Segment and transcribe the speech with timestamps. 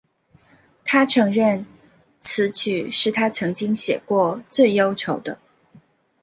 [0.83, 1.63] 她承认
[2.19, 5.37] 此曲是她曾经写过最忧愁的。